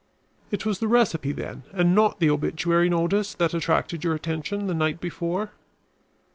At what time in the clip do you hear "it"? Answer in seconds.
0.49-0.65